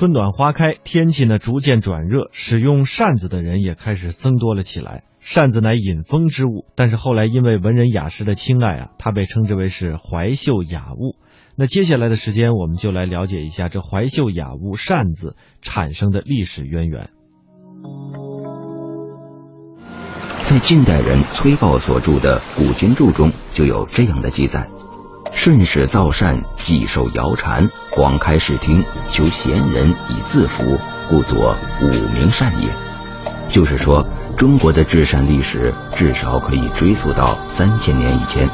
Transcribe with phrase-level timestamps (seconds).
[0.00, 5.02] 春暖花开，天气呢逐渐转热，使用扇子的人也开始增多了起来。
[5.20, 11.16] 扇子乃引风之物，但是后来因为文人雅士的青睐啊，它被称之为是怀秀雅物。
[11.54, 17.10] 那接下来的时间，我们就来了解一下这怀秀雅物扇子产生的历史渊源。
[20.48, 24.66] 在近代人崔豹所著的《古今注》中就有这样的记载：
[25.32, 32.68] 顺始造扇，既受谣禅，广开视听，求贤人以自服，故作五名善也。
[33.48, 34.06] 就是说，
[34.36, 38.48] 中国的制扇历史至少可以追溯到三千年以前，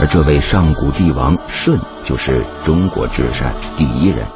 [0.00, 4.26] 而这位上古帝王舜就是中国制扇第一人。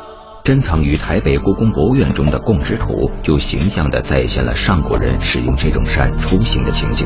[0.45, 7.05] 珍藏于台北故宫博物院中的供职图，就形象地再现了上古人使用这种扇出行的情景。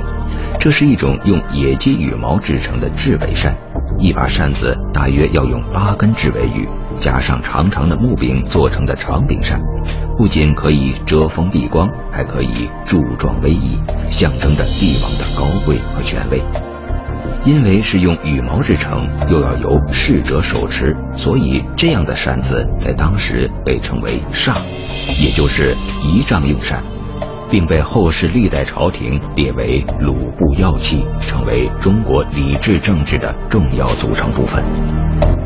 [0.60, 3.56] 这是一种用野鸡羽毛制成的雉尾扇，
[4.00, 6.66] 一把扇子大约要用八根雉尾羽，
[6.98, 9.60] 加上长长的木柄做成的长柄扇，
[10.16, 13.78] 不仅可以遮风避光，还可以柱状威仪，
[14.10, 16.42] 象征着帝王的高贵和权威。
[17.44, 24.56] 因为是用羽毛制成，又要由侍者手持，所以这样的扇子在当时被称为扇，
[25.18, 26.82] 也就是仪仗用扇，
[27.50, 34.64] 并被后世历代朝廷列为鲁部要器，成为中国礼制政治的重要组成部分。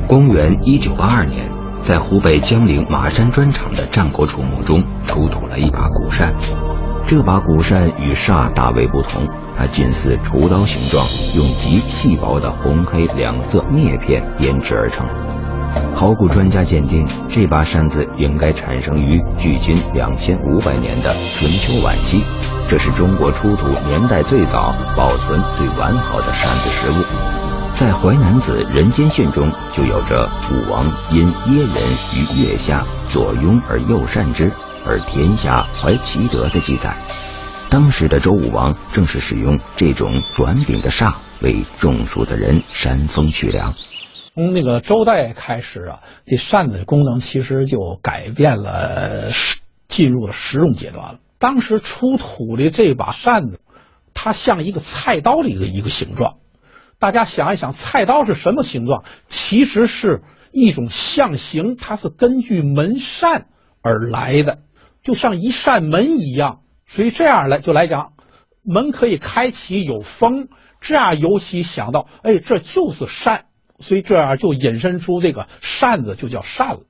[0.07, 1.49] 公元一九八二年，
[1.83, 6.35] 在湖北江陵马山砖厂的战国楚墓中出土了一把古扇。
[7.07, 15.05] 这把古扇与煞大为不同，它近似厨刀形状，用极细薄的红黑两色篾片编织而成。
[15.95, 22.23] 考古专家鉴定，这把扇子应该产生于距今两千五百年的春秋晚期，
[22.69, 27.05] 这是中国出土年代最早、保存最完好的扇子实物。
[27.79, 34.51] 在《淮南子·人间训》中就有着武王因耶人于月下左拥而右扇之。
[34.87, 36.95] 而天下怀其德的记载，
[37.71, 43.73] 当时的周武王正是使用这种短柄的煞为中暑的人扇风取凉。
[44.35, 49.31] 从那个周代开始啊，这扇子的功能其实就改变了，
[49.89, 51.21] 进入了实用阶段了。
[51.39, 53.61] 当时出土的这把扇子，
[54.13, 56.35] 它像一个菜刀的一个一个形状。
[56.99, 59.05] 大家想一想，菜刀是什么形状？
[59.29, 63.47] 其实是一种象形，它是根据门扇
[63.83, 64.59] 而来的。
[65.05, 68.15] 就像一扇门一样，所以这样来就来讲，
[68.65, 70.49] 门可以开启有风，
[70.81, 73.45] 这样尤其想到，哎，这就是扇，
[73.81, 76.81] 所以这样就引申出这个扇子就叫扇了。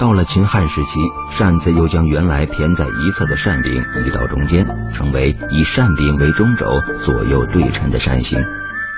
[0.00, 0.90] 到了秦汉时期，
[1.36, 3.74] 扇子又将原来偏在一侧的扇柄
[4.06, 6.66] 移到中间，成为以扇柄为中轴、
[7.04, 8.38] 左右对称的扇形。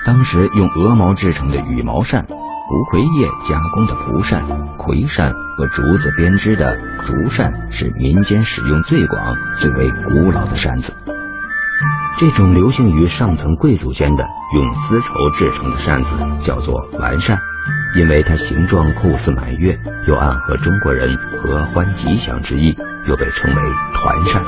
[0.05, 2.25] 当时用鹅毛制成的羽毛扇。
[2.71, 10.93] 蒲葵叶加工的蒲扇、葵扇和竹子编织的竹扇是民间使用最广、最为古老的扇子。
[12.19, 14.23] 这种流行于上层贵族间的
[14.53, 16.09] 用丝绸制成的扇子
[16.45, 17.37] 叫做完扇，
[17.97, 19.77] 因为它形状酷似满月，
[20.07, 22.75] 又暗合中国人合欢吉祥之意，
[23.07, 23.61] 又被称为
[23.93, 24.43] 团扇。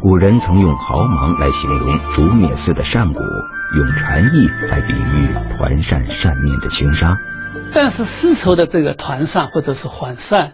[0.00, 3.20] 古人曾用毫芒来形容竹篾似的扇骨。
[3.74, 7.16] 用禅意来比喻团扇扇面的轻纱，
[7.72, 10.52] 但是丝绸的这个团扇或者是环扇，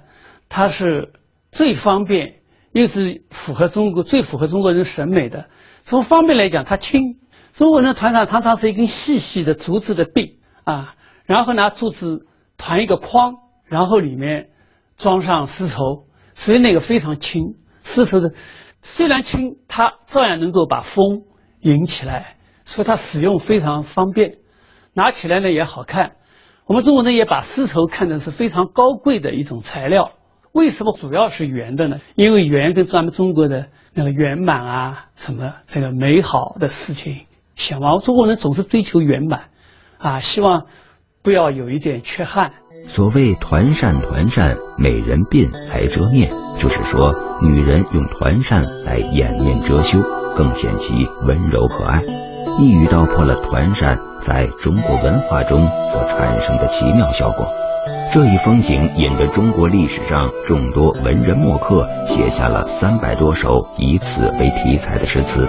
[0.48, 1.08] 它是
[1.50, 2.34] 最方便，
[2.70, 5.46] 又是符合中国最符合中国人审美的。
[5.88, 7.16] 从方便来讲，它轻。
[7.54, 10.34] 中国人团扇常常是一根细细的竹子的柄
[10.64, 10.94] 啊，
[11.24, 12.26] 然后拿竹子
[12.58, 14.48] 团一个筐，然后里面
[14.98, 16.04] 装上丝绸，
[16.34, 17.54] 所以那个非常轻。
[17.84, 18.34] 丝绸的
[18.82, 21.22] 虽然轻，它照样能够把风
[21.60, 22.36] 引起来。
[22.66, 24.34] 所以它使用非常方便，
[24.92, 26.12] 拿起来呢也好看。
[26.66, 30.12] 我们中国人也把丝绸看成是非常高贵的一种材料。
[30.52, 31.98] 为什么主要是圆的呢？
[32.14, 37.20] 因为圆跟咱们中国的那个圆满啊，什么这个美好的事情
[37.56, 37.98] 相关。
[38.00, 39.42] 中国人总是追求圆满
[39.98, 40.64] 啊，希望
[41.22, 42.52] 不要有一点缺憾。
[42.88, 49.98] 所谓团扇，团扇美人鬓还遮面，就是说女人用团扇来掩面遮羞，
[50.36, 52.02] 更显其温柔可爱。
[52.58, 57.46] 一语道破了团扇在中国文化中所产生的奇妙效果。
[58.10, 65.46] 这一风景引得中国历史上众多文人墨客写下了三百多首以此为题材的诗词，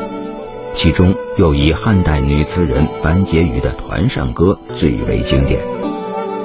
[0.75, 5.61] 其中又以汉代女词人班婕妤的《团扇歌》最为经典。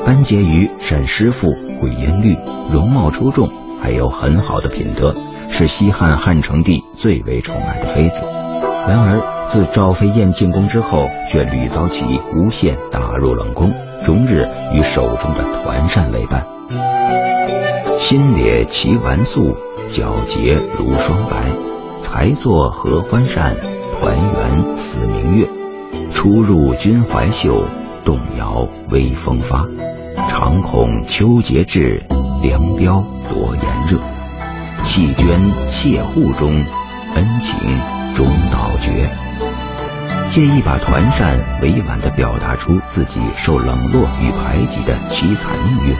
[0.06, 2.36] 班婕妤善诗赋，会音律，
[2.70, 3.50] 容貌出众，
[3.82, 5.12] 还有很好的品德，
[5.50, 8.43] 是西汉汉成帝最为宠爱的妃子。
[8.86, 9.34] 然而。
[9.52, 12.04] 自赵飞燕进宫之后，却屡遭其
[12.34, 13.72] 诬陷，打入冷宫，
[14.04, 16.44] 终日与手中的团扇为伴。
[18.00, 19.56] 心裂齐完素，
[19.92, 21.36] 皎洁如霜白。
[22.02, 23.54] 才作合欢扇，
[24.00, 25.46] 团圆似明月。
[26.12, 27.62] 初入君怀袖，
[28.04, 29.64] 动摇微风发。
[30.28, 32.02] 常恐秋节至，
[32.42, 33.98] 凉标多炎热。
[34.84, 35.40] 弃捐
[35.70, 36.50] 切户中，
[37.14, 37.80] 恩情
[38.14, 39.10] 终道绝。
[40.30, 45.96] 借一把团扇，委婉地表达出自己受冷落与排挤的凄惨命运。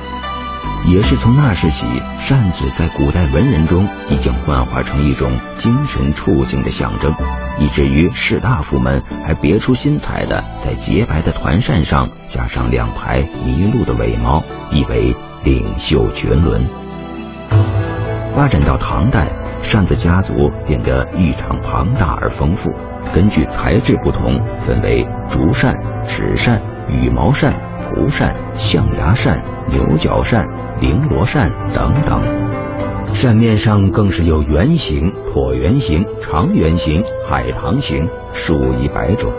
[0.87, 1.87] 也是从那时起，
[2.26, 7.14] 扇子在古代文人中已经幻化成一种精神处境的象征，
[7.58, 16.62] 以至于士大夫们还别出心裁的在洁白的团扇上加上两排麋鹿的尾毛，以为领袖绝伦。
[18.37, 19.28] 发展到唐代，
[19.64, 22.70] 扇子家族变得异常庞大而丰富，
[23.14, 25.75] 根据材质不同，分为竹扇、
[26.06, 30.49] 纸扇、羽毛扇、蒲扇、象牙扇、牛角扇。
[30.81, 32.20] 绫罗扇等等，
[33.14, 39.32] 扇面上更是有圆形、椭圆形、长圆形、海棠形，数以百种。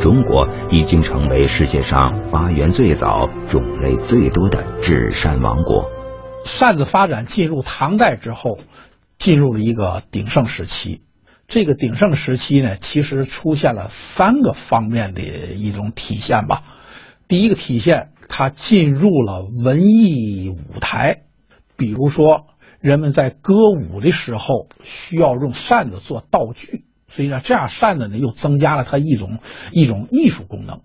[0.00, 5.84] 中国已经成为世界上发源最早、种类最多的制扇王国。
[6.44, 8.56] 扇子发展进入唐代之后，
[9.18, 11.02] 进入了一个鼎盛时期。
[11.48, 16.62] 这个鼎盛时期呢，其实出现了三个方面的一种体现吧。
[17.28, 18.10] 第一个体现。
[18.28, 21.18] 它进入了文艺舞台，
[21.76, 22.46] 比如说
[22.80, 29.38] 人们在歌舞的时候需要用扇子做道具，所以呢，这样扇子呢又增加了它一种
[29.70, 30.80] 一种艺术功能。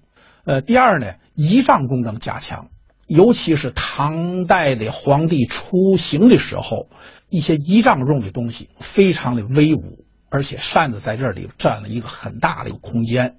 [0.45, 2.67] 呃，第二呢，仪仗功能加强，
[3.13, 6.87] 尤其是唐代的皇帝出行的时候，
[7.29, 13.33] 一些仪仗用的东西非常的威武，而且扇子在这里占了一个很大的一个空间。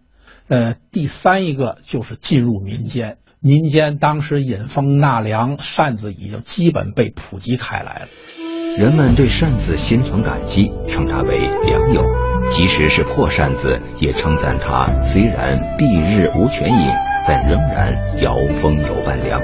[0.49, 3.17] 呃，第三一个就是进入民间。
[3.41, 8.09] 民间当时引风纳凉，扇子已经基本被普及开来了。
[8.77, 12.05] 人们对扇子心存感激，称它为良友。
[12.55, 16.91] 即使是破扇子，也称赞它虽然蔽日无泉饮，
[17.27, 19.41] 但仍然摇风柔伴凉。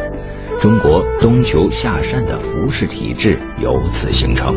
[0.60, 4.56] 中国冬秋夏扇的服饰体制由此形成。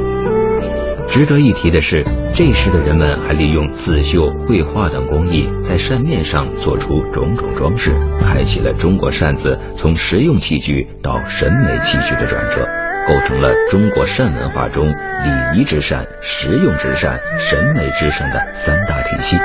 [1.07, 2.03] 值得一提的是，
[2.33, 12.67] 这时的人们还利用刺绣、绘画等工艺，在扇面上做出种种装饰，开启了中国扇子从实用器具到审美器具的转折，
[13.07, 17.19] 构成了中国扇文化中礼仪之扇、实用之扇、
[17.49, 19.37] 审美之扇的三大体系。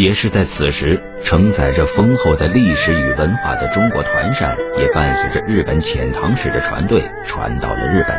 [0.00, 8.18] 也是在此时，承载着丰厚的历史与文化的中国团扇，也伴随着日本遣唐使的船队传到了日本。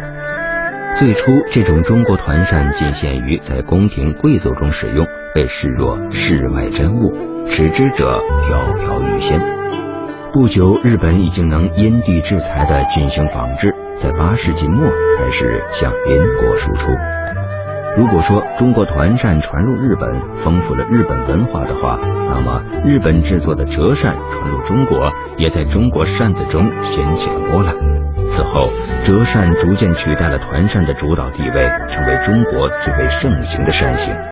[1.00, 7.12] 最初，这种中国团扇仅限于在宫廷贵族中使用，被视若世外珍物，
[7.50, 9.42] 使之者飘飘欲仙。
[10.34, 14.88] 不久，日本已经能因地制裁的进行仿制，在八世纪末
[15.18, 16.96] 开始向邻国输出。
[17.98, 27.76] 如果说中国团扇传入日本，丰富了日本文化的话，那么日本制作的折扇传入中国，也在中国扇子中掀起了波澜。
[28.32, 28.70] 此后，
[29.06, 34.16] 折扇逐渐取代了团扇的主导地位，成为中国最为盛行的扇形。